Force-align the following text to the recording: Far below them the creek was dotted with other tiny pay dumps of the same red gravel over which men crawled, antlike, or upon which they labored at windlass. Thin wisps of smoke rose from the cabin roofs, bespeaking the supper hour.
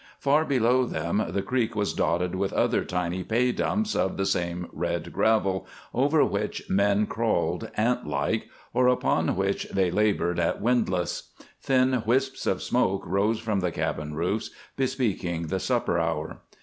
Far 0.17 0.45
below 0.45 0.87
them 0.87 1.23
the 1.29 1.43
creek 1.43 1.75
was 1.75 1.93
dotted 1.93 2.33
with 2.33 2.53
other 2.53 2.83
tiny 2.83 3.23
pay 3.23 3.51
dumps 3.51 3.95
of 3.95 4.17
the 4.17 4.25
same 4.25 4.67
red 4.73 5.13
gravel 5.13 5.67
over 5.93 6.25
which 6.25 6.67
men 6.67 7.05
crawled, 7.05 7.69
antlike, 7.77 8.49
or 8.73 8.87
upon 8.87 9.35
which 9.35 9.65
they 9.65 9.91
labored 9.91 10.39
at 10.39 10.59
windlass. 10.59 11.29
Thin 11.61 12.01
wisps 12.03 12.47
of 12.47 12.63
smoke 12.63 13.05
rose 13.05 13.37
from 13.37 13.59
the 13.59 13.71
cabin 13.71 14.15
roofs, 14.15 14.49
bespeaking 14.75 15.45
the 15.49 15.59
supper 15.59 15.99
hour. 15.99 16.39